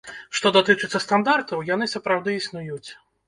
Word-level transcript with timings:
Што 0.37 0.51
датычыцца 0.55 1.01
стандартаў, 1.03 1.63
яны 1.73 1.89
сапраўды 1.95 2.35
існуюць. 2.41 2.89